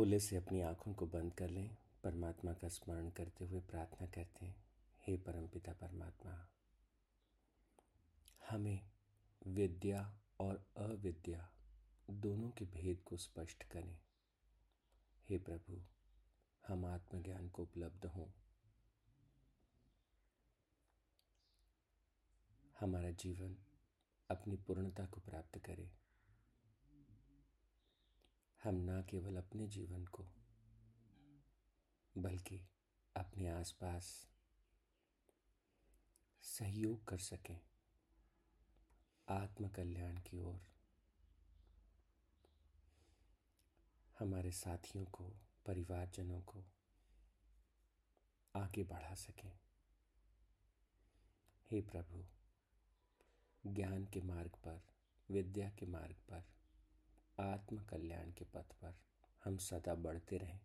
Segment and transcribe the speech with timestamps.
[0.00, 4.46] ओले से अपनी आँखों को बंद कर लें, परमात्मा का स्मरण करते हुए प्रार्थना करते
[4.46, 4.64] हैं,
[5.06, 6.48] हे परमपिता परमात्मा,
[8.50, 8.90] हमें
[9.46, 11.52] विद्या और अविद्या
[12.10, 14.00] दोनों के भेद को स्पष्ट करें।
[15.28, 15.82] हे प्रभु,
[16.68, 18.28] हम आत्मज्ञान को उपलब्ध हों।
[22.80, 23.56] हमारा जीवन
[24.30, 25.99] अपनी पूर्णता को प्राप्त करे।
[28.64, 30.26] हम ना केवल अपने जीवन को,
[32.18, 32.68] बल्कि
[33.16, 34.28] अपने आसपास
[36.42, 37.60] सहयोग कर सकें
[39.28, 40.60] आत्मकल्याण की ओर।
[44.18, 45.24] हमारे साथियों को,
[45.66, 46.64] परिवारजनों को
[48.56, 49.58] आगे बढ़ा सकें।
[51.70, 52.24] हे प्रभु,
[53.66, 54.82] ज्ञान के मार्ग पर,
[55.30, 56.59] विद्या के मार्ग पर
[57.40, 58.98] आत्म कल्याण के पथ पर
[59.44, 60.60] हम सदा बढ़ते रहें।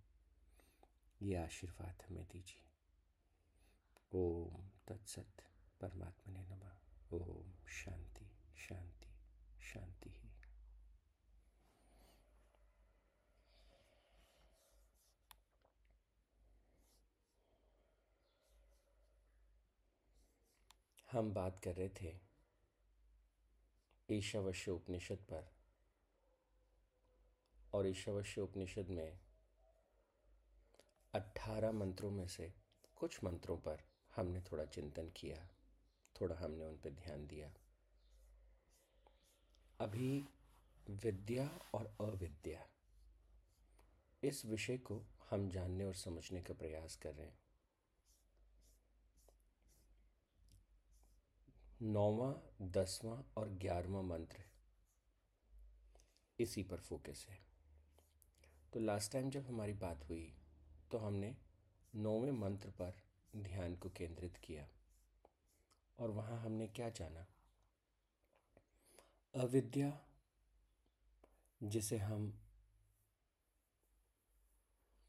[1.22, 2.64] ये आशीर्वाद हमें दीजिए।
[4.14, 5.44] ओम तत्सत
[5.82, 6.82] परमात्मा ने नमा।
[7.14, 9.10] ओम शांति शांति
[9.64, 10.32] शांति ही।
[21.12, 22.20] हम बात कर रहे थे
[24.12, 25.55] ईशावश्य उपनिषद पर।
[27.76, 29.20] और ईशावश्य उपनिषद में
[31.14, 32.54] अट्ठारह मंत्रों में से
[32.96, 33.84] कुछ मंत्रों पर
[34.16, 35.48] हमने थोड़ा चिंतन किया,
[36.16, 37.54] थोड़ा हमने उन पर ध्यान दिया।
[39.80, 40.26] अभी
[40.90, 42.68] विद्या और अविद्या,
[44.24, 47.40] इस विषय को हम जानने और समझने का प्रयास कर रहे हैं।
[51.82, 54.44] नौवा, दसवां और ग्यारहवा मंत्र
[56.40, 57.55] इसी पर फोकस है।
[58.74, 60.36] तो लास्ट टाइम जब हमारी बात हुई
[60.92, 61.38] तो हमने
[61.96, 62.94] नौवें मंत्र पर
[63.36, 64.68] ध्यान को केंद्रित किया।
[66.00, 67.28] और वहाँ हमने क्या जाना?
[69.36, 70.06] अविद्या,
[71.64, 72.42] जिसे हम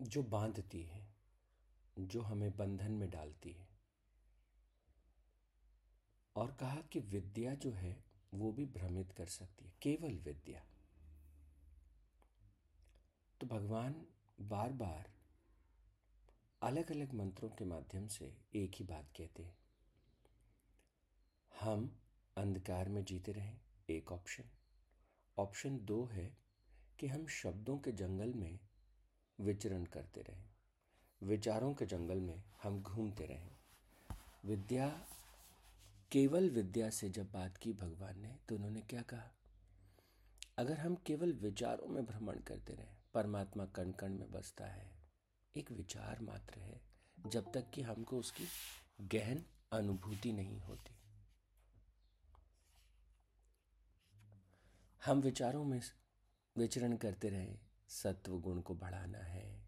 [0.02, 1.14] जो बांधती है,
[1.98, 3.68] जो हमें बंधन में डालती है।
[6.36, 10.66] और कहा कि विद्या जो है, वो भी भ्रमित कर सकती है, केवल विद्या।
[13.40, 14.06] तो भगवान
[14.40, 15.10] बार बार
[16.62, 19.58] अलग अलग मंत्रों के माध्यम से एक ही बात कहते हैं।
[21.60, 21.98] हम
[22.36, 23.60] अंधकार में जीते रहें,
[23.90, 24.44] एक ऑप्शन
[25.38, 26.36] ऑप्शन दो है
[26.98, 28.58] कि हम शब्दों के जंगल में
[29.40, 30.44] विचरण करते रहें।
[31.22, 33.56] विचारों के जंगल में हम घूमते रहें।
[34.44, 35.06] विद्या,
[36.12, 39.30] केवल विद्या से जब बात की भगवान ने तो उन्होंने क्या कहा?
[40.58, 44.90] अगर हम केवल विचारों में भ्रमण करते रहे परमात्मा कण कण में बसता है।
[45.56, 46.80] एक विचार मात्र है,
[47.26, 48.46] जब तक कि हमको उसकी
[49.00, 50.94] गहन अनुभूति नहीं होती।
[55.04, 55.80] हम विचारों में
[56.56, 57.56] विचरण करते रहे
[57.88, 59.66] सत्व गुण को बढ़ाना है,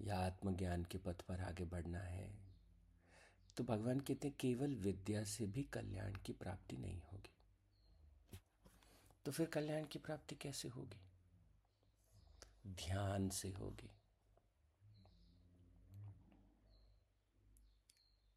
[0.00, 2.38] या आत्मज्ञान के पथ पर आगे बढ़ना है।
[3.56, 7.34] तो भगवान कहते हैं, केवल विद्या से भी कल्याण की प्राप्ति नहीं होगी।
[9.24, 11.07] तो फिर कल्याण की प्राप्ति कैसे होगी?
[12.68, 13.90] ध्यान से होगी।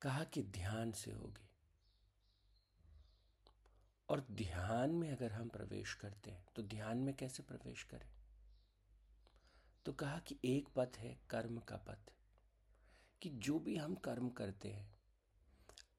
[0.02, 1.50] कहा कि ध्यान से होगी।
[4.09, 8.12] और ध्यान में अगर हम प्रवेश करते हैं तो ध्यान में कैसे प्रवेश करें?
[9.86, 12.13] तो कहा कि एक पथ है, कर्म का पथ।
[13.22, 15.02] कि जो भी हम कर्म करते हैं,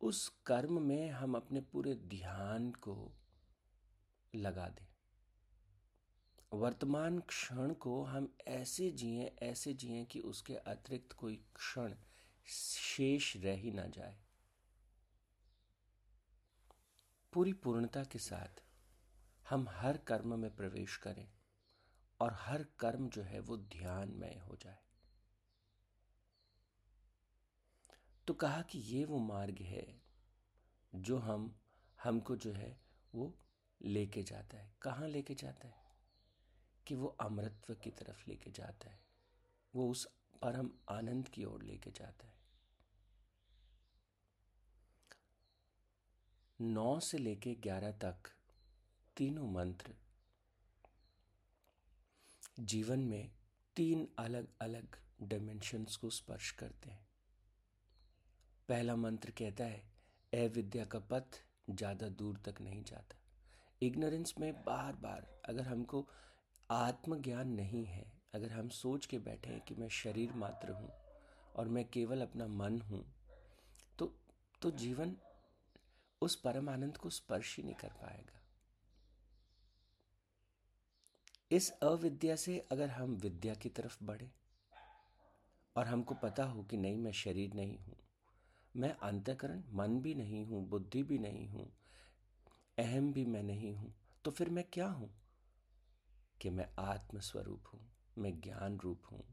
[0.01, 3.13] उस कर्म में हम अपने पूरे ध्यान को
[4.35, 4.92] लगा दें।
[6.53, 11.95] वर्तमान क्षण को हम ऐसे जिए ऐसे जिए कि उसके अतिरिक्त कोई क्षण
[12.47, 14.19] शेष रह ही ना जाए।
[17.33, 18.63] पूरी पूर्णता के साथ
[19.51, 21.29] हम हर कर्म में प्रवेश करें
[22.21, 24.79] और हर कर्म जो है वो ध्यानमय हो जाए।
[28.27, 30.03] तो कहा कि ये वो मार्ग है
[30.95, 31.61] जो हम,
[32.03, 32.81] हमको जो है
[33.15, 33.35] वो
[33.83, 35.82] लेके जाता है। कहाँ लेके जाता है?
[36.93, 38.99] कि वो अमृतत्व की तरफ़ लेके जाता है।
[39.75, 40.05] वो उस
[40.43, 42.35] परम आनंद की ओर लेके जाता है।
[46.61, 48.29] नौ से लेके ग्यारह तक
[49.17, 49.95] तीनों मंत्र
[52.61, 53.31] जीवन में
[53.77, 57.07] तीन अलग अलग डायमेंशंस को स्पर्श करते हैं।
[58.69, 59.83] पहला मंत्र कहता है,
[60.33, 61.41] अविद्या का पथ
[61.71, 63.17] ज़्यादा दूर तक नहीं जाता।
[63.83, 66.09] इग्नोरेंस में बार बार अगर हमको
[66.73, 68.05] आत्मज्ञान नहीं है।
[68.35, 70.91] अगर हम सोच के बैठे हैं कि मैं शरीर मात्र हूँ
[71.57, 73.05] और मैं केवल अपना मन हूँ
[73.99, 74.13] तो
[74.63, 75.17] तो जीवन
[76.23, 78.41] उस परम आनंद को स्पर्श ही नहीं कर पाएगा।
[81.51, 84.31] इस अविद्या से अगर हम विद्या की तरफ़ बढ़े
[85.77, 87.97] और हमको पता हो कि नहीं, मैं शरीर नहीं हूँ,
[88.75, 91.67] मैं अंतकरण मन भी नहीं हूँ, बुद्धि भी नहीं हूँ,
[92.79, 93.93] अहम भी मैं नहीं हूँ
[94.25, 95.11] तो फिर मैं क्या हूँ?
[96.43, 97.81] कि मैं आत्म स्वरूप हूँ,
[98.19, 99.25] मैं ज्ञान रूप हूँ,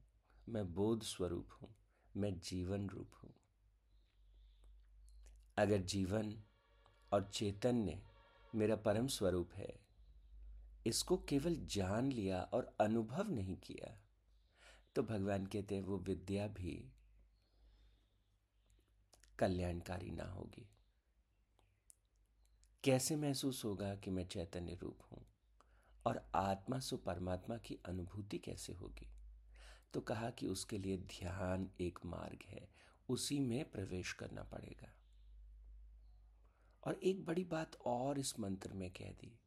[0.50, 1.70] मैं बोध स्वरूप हूँ,
[2.18, 3.34] मैं जीवन रूप हूँ।
[5.58, 6.34] अगर जीवन
[7.12, 8.02] और चैतन्य
[8.54, 9.74] मेरा परम स्वरूप है,
[10.86, 13.98] इसको केवल जान लिया और अनुभव नहीं किया
[14.96, 16.76] तो भगवान कहते हैं वो विद्या भी
[19.40, 20.68] कल्याणकारी ना होगी।
[22.84, 25.26] कैसे महसूस होगा कि मैं चैतन्य रूप हूँ?
[26.06, 29.08] और आत्मा सु परमात्मा की अनुभूति कैसे होगी?
[29.94, 32.70] तो कहा कि उसके लिए ध्यान एक मार्ग है,
[33.10, 34.94] उसी में प्रवेश करना पड़ेगा।
[36.84, 39.40] और एक बड़ी बात और इस मंत्र में कह दी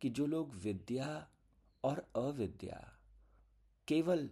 [0.00, 1.30] कि जो लोग विद्या
[1.84, 2.98] और अविद्या,
[3.88, 4.30] केवल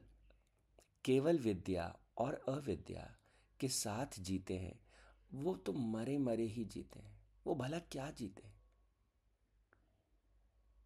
[1.04, 3.16] केवल विद्या और अविद्या
[3.60, 4.80] के साथ जीते हैं,
[5.34, 8.48] वो तो मरे मरे ही जीते हैं। वो भला क्या जीते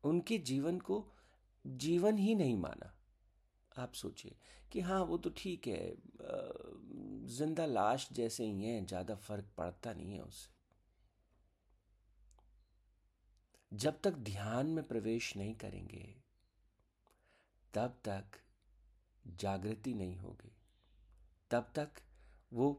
[0.05, 1.05] उनके जीवन को
[1.65, 2.93] जीवन ही नहीं माना।
[3.73, 4.37] आप सोचिए
[4.73, 5.97] कि हाँ वो तो ठीक है
[7.29, 10.57] ज़िंदा लाश जैसे ही हैं, ज़्यादा फ़र्क पड़ता नहीं है उससे।
[13.73, 16.05] जब तक ध्यान में प्रवेश नहीं करेंगे,
[17.75, 18.39] तब तक
[19.25, 20.53] जागृति नहीं होगी।
[21.51, 22.01] तब तक
[22.53, 22.71] वो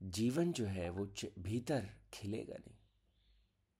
[0.00, 1.06] जीवन जो है, वो
[1.38, 2.77] भीतर खिलेगा नहीं।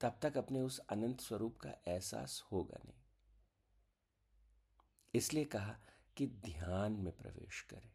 [0.00, 3.02] तब तक अपने उस अनंत स्वरूप का एहसास होगा नहीं।
[5.14, 5.78] इसलिए कहा
[6.16, 7.92] कि ध्यान में प्रवेश करें।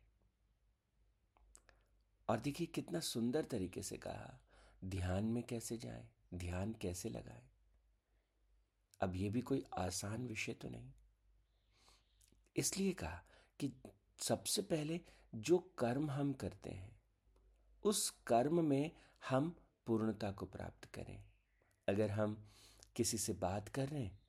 [2.29, 4.39] और देखिए कितना सुंदर तरीके से कहा,
[4.85, 7.49] ध्यान में कैसे जाएँ, ध्यान कैसे लगाएँ।
[9.01, 10.93] अब यह भी कोई आसान विषय तो नहीं।
[12.55, 13.23] इसलिए कहा
[13.59, 13.73] कि
[14.17, 15.01] सबसे पहले
[15.35, 17.01] जो कर्म हम करते हैं,
[17.83, 18.91] उस कर्म में
[19.29, 21.32] हम पूर्णता को प्राप्त करें।
[21.87, 22.49] अगर हम
[22.95, 24.19] किसी से बात कर रहे हैं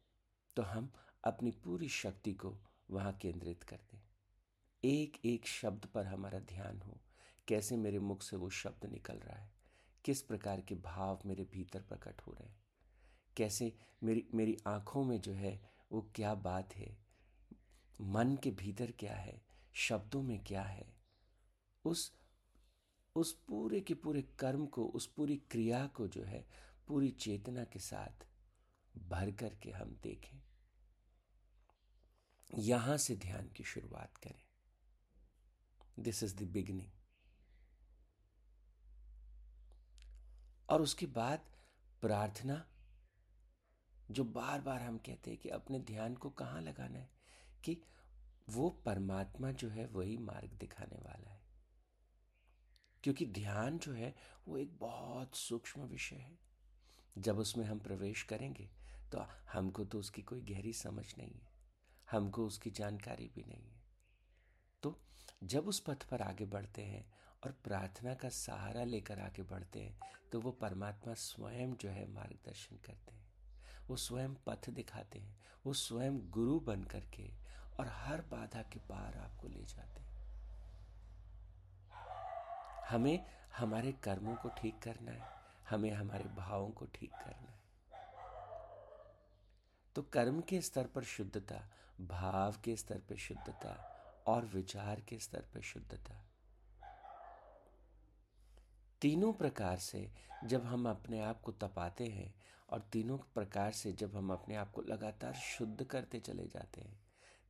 [0.56, 0.92] तो हम
[1.24, 2.56] अपनी पूरी शक्ति को
[2.90, 4.00] वहाँ केंद्रित कर दें।
[4.84, 7.00] एक एक शब्द पर हमारा ध्यान हो।
[7.48, 9.52] कैसे मेरे मुख से वो शब्द निकल रहा है?
[10.04, 12.64] किस प्रकार के भाव मेरे भीतर प्रकट हो रहे हैं?
[13.36, 16.98] कैसे मेरी मेरी आँखों में जो है, वो क्या बात है?
[18.00, 19.42] मन के भीतर क्या है?
[19.72, 20.94] शब्दों में क्या है?
[21.84, 22.12] उस
[23.16, 26.46] उस पूरे के पूरे कर्म को, उस पूरी क्रिया को जो है
[26.86, 28.26] पूरी चेतना के साथ
[28.98, 30.42] भर करके हम देखें।
[32.58, 34.44] यहाँ से ध्यान की शुरुआत करें।
[35.98, 36.90] दिस इज़ द बिगनिंग
[40.68, 41.40] और उसके बाद
[42.00, 42.68] प्रार्थना,
[44.10, 47.10] जो बार बार हम कहते हैं कि अपने ध्यान को कहाँ लगाना है,
[47.64, 47.82] कि
[48.48, 51.44] वो परमात्मा जो है वही मार्ग दिखाने वाला है।
[53.04, 54.14] क्योंकि ध्यान जो है
[54.48, 56.43] वो एक बहुत सूक्ष्म विषय है।
[57.18, 58.68] जब उसमें हम प्रवेश करेंगे
[59.12, 61.52] तो हमको तो उसकी कोई गहरी समझ नहीं है।
[62.10, 63.82] हमको उसकी जानकारी भी नहीं है।
[64.82, 64.98] तो
[65.44, 67.04] जब उस पथ पर आगे बढ़ते हैं
[67.44, 69.98] और प्रार्थना का सहारा लेकर आगे बढ़ते हैं
[70.32, 73.32] तो वो परमात्मा स्वयं जो है मार्गदर्शन करते हैं।
[73.88, 75.36] वो स्वयं पथ दिखाते हैं।
[75.66, 77.28] वो स्वयं गुरु बन करके
[77.80, 80.12] और हर बाधा के पार आपको ले जाते हैं।
[82.88, 83.24] हमें
[83.56, 87.62] हमारे कर्मों को ठीक करना है। हमें हमारे भावों को ठीक करना है।
[89.96, 91.60] तो कर्म के स्तर पर शुद्धता,
[92.00, 93.74] भाव के स्तर पर शुद्धता
[94.26, 96.20] और विचार के स्तर पर शुद्धता।
[99.00, 100.10] तीनों प्रकार से
[100.44, 102.34] जब हम अपने आप को तपाते हैं
[102.68, 106.98] और तीनों प्रकार से जब हम अपने आप को लगातार शुद्ध करते चले जाते हैं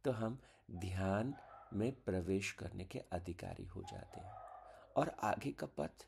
[0.04, 0.38] तो हम
[0.70, 1.34] ध्यान
[1.72, 4.32] में प्रवेश करने के अधिकारी हो जाते हैं।
[4.96, 6.06] और आगे का पथ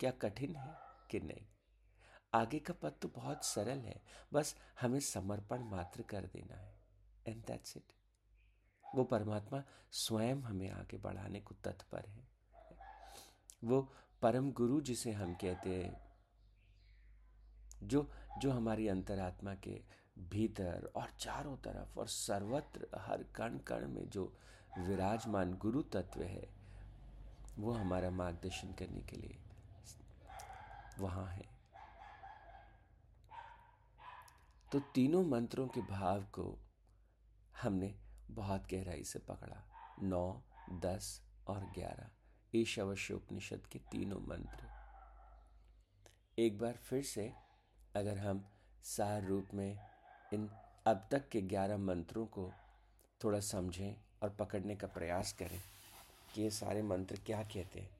[0.00, 0.85] क्या कठिन है?
[1.10, 1.46] कि नहीं।
[2.34, 4.00] आगे का पद तो बहुत सरल है,
[4.32, 6.74] बस हमें समर्पण मात्र कर देना है।
[7.26, 7.92] एंड दैट्स इट
[8.84, 12.28] वो परमात्मा स्वयं हमें आगे बढ़ाने को तत्पर है।
[13.64, 13.80] वो
[14.22, 16.00] परम गुरु जिसे हम कहते हैं,
[17.82, 19.80] जो जो हमारी अंतरात्मा के
[20.18, 24.24] भीतर और चारों तरफ़ और सर्वत्र हर कण कण में जो
[24.78, 26.48] विराजमान गुरु तत्व है,
[27.58, 29.38] वो हमारा मार्गदर्शन करने के लिए
[31.00, 31.44] वहाँ है
[34.72, 36.58] तो तीनों मंत्रों के भाव को
[37.62, 37.94] हमने
[38.30, 39.62] बहुत गहराई से पकड़ा
[40.02, 42.10] नौ, दस और ग्यारह
[42.54, 44.68] ईशावश्य उपनिषद के तीनों मंत्र
[46.38, 47.32] एक बार फिर से
[47.96, 48.44] अगर हम
[48.84, 49.78] सार रूप में
[50.34, 50.50] इन
[50.86, 52.52] अब तक के ग्यारह मंत्रों को
[53.24, 55.60] थोड़ा समझें और पकड़ने का प्रयास करें
[56.34, 57.90] कि ये सारे मंत्र क्या कहते हैं?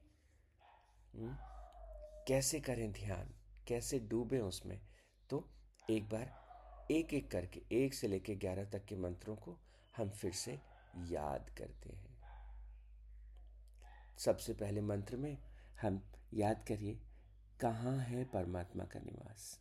[1.14, 1.36] हम्म?
[2.26, 3.35] कैसे करें ध्यान?
[3.68, 4.80] कैसे डूबें उसमें?
[5.30, 5.49] तो
[5.90, 6.47] एक बार
[6.90, 9.59] एक एक करके, एक से लेकर ग्यारह तक के मंत्रों को
[9.97, 10.61] हम फिर से
[10.97, 12.18] याद करते हैं।
[14.18, 15.38] सबसे पहले मंत्र में
[15.83, 17.00] हम याद करिए,
[17.61, 19.61] कहाँ है परमात्मा का निवास?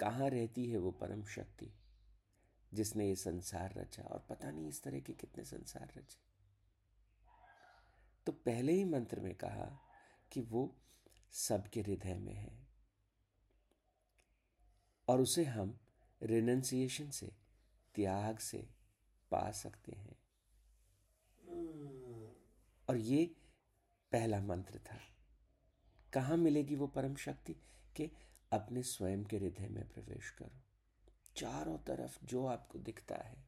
[0.00, 1.74] कहाँ रहती है वो परम शक्ति,
[2.74, 4.02] जिसने ये संसार रचा?
[4.02, 6.18] और पता नहीं इस तरह के कितने संसार रचे।
[8.26, 9.80] तो पहले ही मंत्र में कहा
[10.32, 10.80] कि वो
[11.34, 12.66] सबके हृदय में है।
[15.08, 15.78] और उसे हम
[16.22, 17.32] रिनंसिएशन से,
[17.94, 18.68] त्याग से
[19.30, 20.18] पा सकते हैं।
[22.88, 23.26] और ये
[24.12, 25.00] पहला मंत्र था।
[26.12, 27.56] कहाँ मिलेगी वो परम शक्ति?
[27.96, 28.10] के
[28.52, 30.60] अपने स्वयं के हृदय में प्रवेश करो।
[31.36, 33.44] चारों तरफ़ जो आपको दिखता है,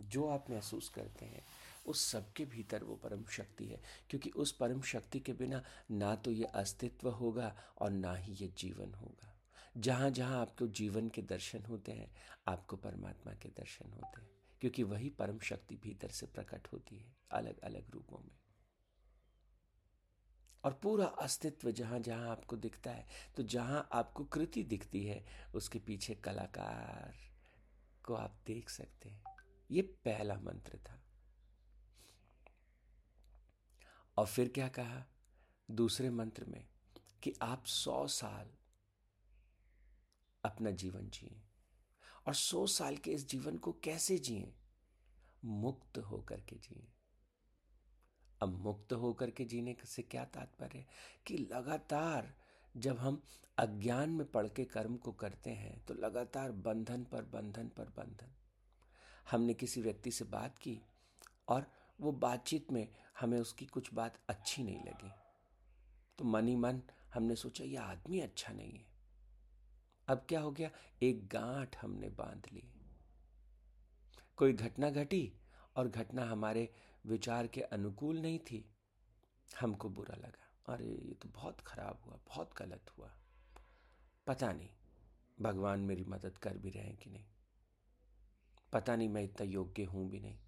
[0.00, 1.46] जो आप महसूस करते हैं
[1.86, 6.30] उस सबके भीतर वो परम शक्ति है, क्योंकि उस परम शक्ति के बिना ना तो
[6.30, 9.32] ये अस्तित्व होगा और ना ही ये जीवन होगा।
[9.76, 12.10] जहाँ जहाँ आपको जीवन के दर्शन होते हैं,
[12.48, 14.28] आपको परमात्मा के दर्शन होते हैं,
[14.60, 18.34] क्योंकि वही परम शक्ति भीतर से प्रकट होती है अलग अलग रूपों में।
[20.64, 25.24] और पूरा अस्तित्व जहाँ जहाँ आपको दिखता है तो जहाँ आपको कृति दिखती है,
[25.54, 27.14] उसके पीछे कलाकार
[28.04, 29.22] को आप देख सकते हैं।
[29.70, 31.00] ये पहला मंत्र था।
[34.16, 35.04] और फिर क्या कहा?
[35.70, 36.68] दूसरे मंत्र में
[37.22, 38.50] कि आप सौ साल
[40.44, 41.42] अपना जीवन जिए।
[42.26, 44.54] और सौ साल के इस जीवन को कैसे जिए?
[45.44, 46.92] मुक्त होकर के जिए।
[48.42, 50.86] अब मुक्त होकर के जीने से क्या तात्पर्य?
[51.26, 52.34] कि लगातार
[52.76, 53.22] जब हम
[53.58, 58.32] अज्ञान में पढ़ के कर्म को करते हैं तो लगातार बंधन पर बंधन पर बंधन।
[59.30, 60.80] हमने किसी व्यक्ति से बात की
[61.48, 61.66] और
[62.00, 62.88] वो बातचीत में
[63.20, 65.10] हमें उसकी कुछ बात अच्छी नहीं लगी।
[66.18, 66.82] तो मन ही मन
[67.14, 68.86] हमने सोचा, ये आदमी अच्छा नहीं है।
[70.08, 70.70] अब क्या हो गया?
[71.02, 72.62] एक गांठ हमने बाँध ली।
[74.36, 75.32] कोई घटना घटी
[75.76, 76.74] और घटना हमारे
[77.06, 78.70] विचार के अनुकूल नहीं थी।
[79.60, 83.10] हमको बुरा लगा। अरे, ये तो बहुत खराब हुआ, बहुत गलत हुआ।
[84.26, 84.70] पता नहीं,
[85.40, 87.24] भगवान मेरी मदद कर भी रहे कि नहीं।
[88.72, 90.38] पता नहीं मैं इतना योग्य हूँ भी नहीं।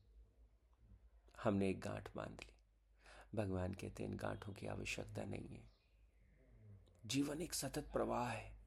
[1.44, 2.52] हमने एक गांठ बाँध ली।
[3.34, 5.70] भगवान कहते हैं, इन गांठों की आवश्यकता नहीं है।
[7.06, 8.58] जीवन एक सतत प्रवाह है।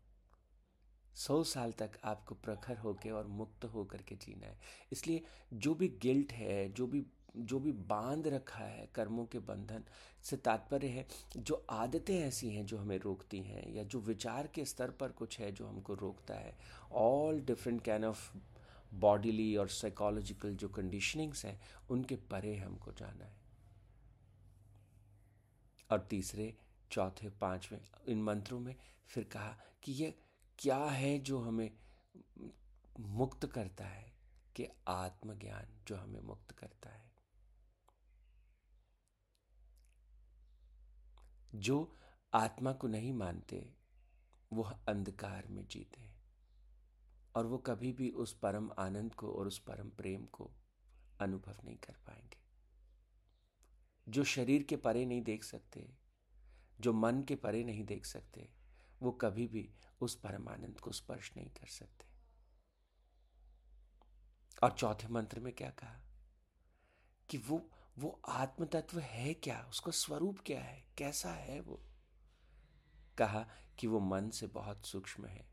[1.15, 4.59] सौ साल तक आपको प्रखर होकर और मुक्त होकर के जीना है।
[4.91, 5.23] इसलिए
[5.53, 7.05] जो भी गिल्ट है, जो भी
[7.37, 9.83] जो भी बाँध रखा है, कर्मों के बंधन
[10.23, 14.65] से तात्पर्य है, जो आदतें ऐसी हैं जो हमें रोकती हैं या जो विचार के
[14.65, 16.57] स्तर पर कुछ है जो हमको रोकता है
[16.91, 18.37] all different can of
[18.93, 23.41] bodily और साइकोलॉजिकल जो कंडीशनिंग्स हैं, उनके परे हमको जाना है।
[25.91, 26.57] और तीसरे,
[26.91, 28.75] चौथे, पाँचवें, इन मंत्रों में
[29.07, 30.19] फिर कहा कि ये
[30.59, 31.71] क्या है जो हमें
[32.99, 34.11] मुक्त करता है,
[34.55, 37.11] कि आत्मज्ञान जो हमें मुक्त करता है।
[41.55, 41.97] जो
[42.33, 43.73] आत्मा को नहीं मानते
[44.53, 46.10] वह अंधकार में जीते
[47.35, 50.51] और वो कभी भी उस परम आनंद को और उस परम प्रेम को
[51.19, 52.41] अनुभव नहीं कर पाएँगे।
[54.09, 55.97] जो शरीर के परे नहीं देख सकते,
[56.79, 58.53] जो मन के परे नहीं देख सकते,
[59.01, 62.05] वो कभी भी उस परम आनंद को स्पर्श नहीं कर सकते।
[64.63, 66.01] और चौथे मंत्र में क्या कहा?
[67.29, 69.65] कि वो वो आत्म तत्व है क्या?
[69.69, 70.85] उसका स्वरूप क्या है?
[70.97, 71.83] कैसा है वो?
[73.17, 75.50] कहा कि वो मन से बहुत सूक्ष्म है।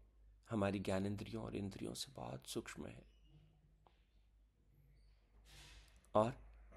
[0.51, 3.03] हमारी ज्ञान इंद्रियों और इंद्रियों से बहुत सूक्ष्म है
[6.15, 6.37] और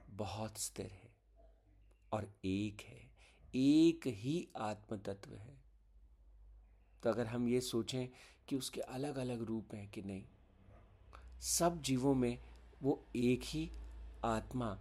[0.10, 1.10] बहुत स्थिर है
[2.12, 3.10] और एक है।
[3.54, 5.56] एक ही आत्म तत्व है।
[7.04, 8.08] तो अगर हम ये सोचें
[8.48, 10.24] कि उसके अलग अलग रूप हैं कि नहीं,
[11.42, 12.38] सब जीवों में
[12.82, 13.70] वो एक ही
[14.26, 14.74] आत्मा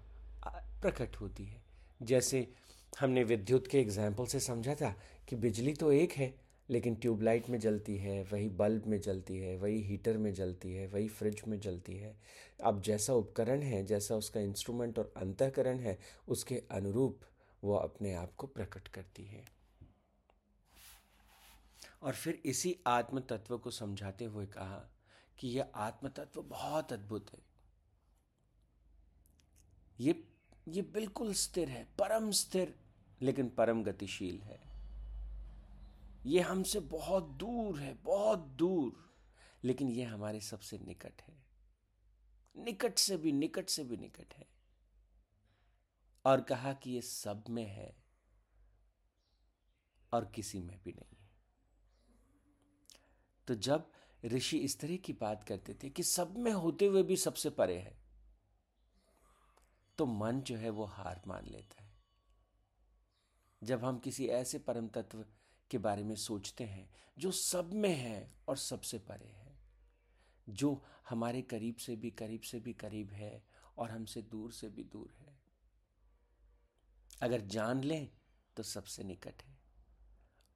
[0.47, 1.63] प्रकट होती है।
[2.03, 2.47] जैसे
[3.01, 4.95] हमने विद्युत के एग्ज़ाम्पल से समझा था
[5.29, 6.35] कि बिजली तो एक है
[6.71, 10.87] लेकिन ट्यूबलाइट में जलती है, वही बल्ब में जलती है, वही हीटर में जलती है,
[10.87, 12.21] वही फ्रिज में जलती है।
[12.65, 15.99] अब जैसा उपकरण है, जैसा उसका इंस्ट्रूमेंट और अंतकरण है,
[16.29, 17.21] उसके अनुरूप
[17.65, 19.45] वो अपने आप को प्रकट करती है।
[22.03, 24.91] और फिर इसी आत्म तत्व को समझाते हुए कहा
[25.39, 27.39] कि यह आत्म तत्व बहुत अद्भुत है।
[30.01, 30.25] ये
[30.69, 32.75] ये बिल्कुल स्थिर है, परम स्थिर,
[33.23, 34.70] लेकिन परम गतिशील है।
[36.27, 39.11] ये हमसे बहुत दूर है, बहुत दूर।
[39.65, 41.45] लेकिन ये हमारे सबसे निकट है।
[42.57, 44.49] निकट से भी, निकट से भी निकट है।
[46.25, 48.05] और कहा कि ये सब में है
[50.13, 51.31] और किसी में भी नहीं है।
[53.47, 53.93] तो जब
[54.25, 57.79] ऋषि इस तरह की बात करते थे कि सब में होते हुए भी सबसे परे
[57.79, 57.99] है
[59.99, 61.91] तो मन जो है वो हार मान लेता है।
[63.63, 65.25] जब हम किसी ऐसे परम तत्व
[65.71, 69.59] के बारे में सोचते हैं, जो सब में है और सबसे परे है,
[70.47, 73.43] जो हमारे करीब से भी करीब से भी करीब है
[73.79, 75.39] और हमसे दूर से भी दूर है।
[77.23, 78.09] अगर जान लें
[78.57, 79.59] तो सबसे निकट है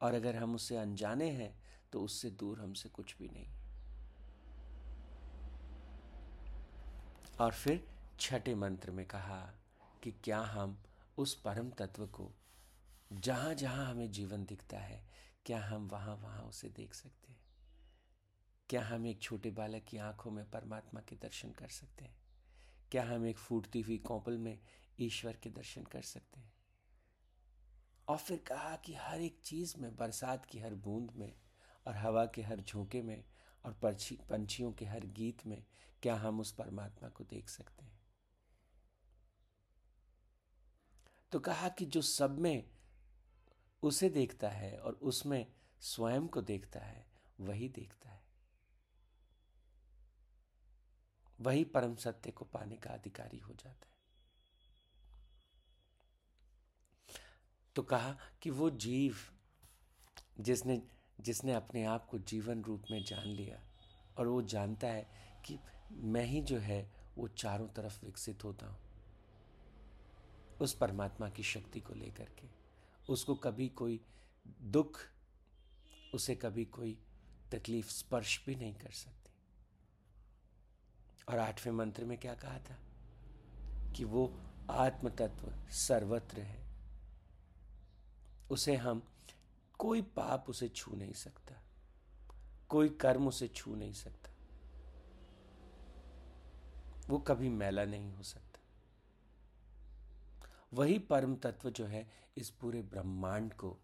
[0.00, 1.52] और अगर हम उससे अनजाने हैं
[1.92, 3.48] तो उससे दूर हमसे कुछ भी नहीं।
[7.40, 7.86] और फिर
[8.20, 9.40] छठे मंत्र में कहा
[10.02, 10.76] कि क्या हम
[11.18, 12.30] उस परम तत्व को
[13.14, 15.08] जहाँ जहाँ हमें जीवन दिखता है,
[15.46, 17.40] क्या हम वहाँ वहाँ उसे देख सकते हैं?
[18.68, 22.16] क्या हम एक छोटे बालक की आँखों में परमात्मा के दर्शन कर सकते हैं?
[22.90, 24.58] क्या हम एक फूटती हुई कौपल में
[25.00, 26.52] ईश्वर के दर्शन कर सकते हैं?
[28.08, 31.36] और फिर कहा कि हर एक चीज़ में, बरसात की हर बूंद में
[31.86, 33.24] और हवा के हर झोंके में
[33.64, 35.64] और पंछी पंछियों के हर गीत में,
[36.02, 38.00] क्या हम उस परमात्मा को देख सकते हैं?
[41.32, 42.73] तो कहा कि जो सब में
[43.84, 45.46] उसे देखता है और उसमें
[45.80, 47.06] स्वयं को देखता है,
[47.40, 48.22] वही देखता है।
[51.40, 53.92] वही परम सत्य को पाने का अधिकारी हो जाता है।
[57.76, 59.16] तो कहा कि वो जीव
[60.40, 60.82] जिसने
[61.20, 63.60] जिसने अपने आप को जीवन रूप में जान लिया
[64.18, 65.06] और वो जानता है
[65.44, 65.58] कि
[65.90, 66.82] मैं ही जो है
[67.18, 68.78] वो चारों तरफ़ विकसित होता हूँ,
[70.60, 72.63] उस परमात्मा की शक्ति को लेकर के।
[73.08, 74.04] उसको कभी कोई
[74.62, 75.00] दुख,
[76.14, 76.98] उसे कभी कोई
[77.52, 79.30] तकलीफ़, स्पर्श भी नहीं कर सकती।
[81.28, 82.78] और आठवें मंत्र में क्या कहा था?
[83.92, 84.40] कि वो
[84.70, 86.64] आत्म तत्व सर्वत्र है।
[88.50, 89.08] उसे हम
[89.78, 91.62] कोई पाप उसे छू नहीं सकता,
[92.68, 94.30] कोई कर्म उसे छू नहीं सकता।
[97.08, 98.53] वो कभी मैला नहीं हो सकता।
[100.74, 103.78] वही परम तत्व जो है, इस पूरे ब्रह्मांड को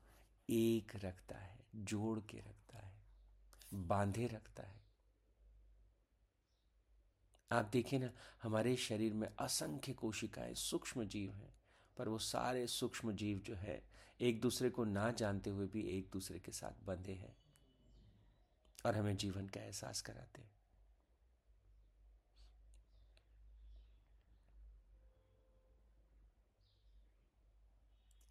[0.50, 2.92] एक रखता है, जोड़ के रखता है,
[3.74, 4.80] बांधे रखता है।
[7.52, 8.10] आप देखिए ना,
[8.42, 11.54] हमारे शरीर में असंख्य कोशिकाएँ सूक्ष्म जीव हैं,
[11.96, 13.84] पर वो सारे सूक्ष्म जीव जो है,
[14.20, 17.36] एक दूसरे को ना जानते हुए भी एक दूसरे के साथ बंधे हैं
[18.86, 20.59] और हमें जीवन का एहसास कराते हैं।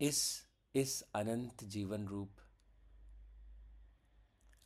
[0.02, 2.36] इस इस अनंत जीवन रूप,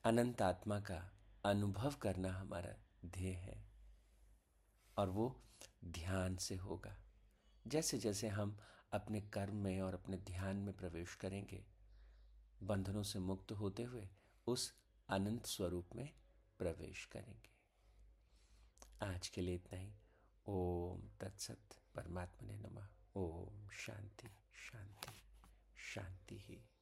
[0.04, 1.12] अनंत आत्मा का
[1.46, 3.72] अनुभव करना हमारा ध्येय है।
[4.98, 5.43] और वो
[5.86, 6.98] ध्यान से होगा।
[7.67, 8.60] जैसे जैसे हम
[8.91, 11.65] अपने कर्म में और अपने ध्यान में प्रवेश करेंगे,
[12.63, 14.10] बंधनों से मुक्त होते हुए
[14.48, 14.74] उस
[15.10, 16.13] अनंत स्वरूप में
[16.58, 17.50] प्रवेश करेंगे।
[19.06, 19.96] आज के लिए इतना ही।
[20.48, 21.62] ओम तत्सत
[21.96, 24.28] परमात्मा ने नमा। ओम शांति
[24.72, 25.23] शांति।
[25.93, 26.73] शांति ही।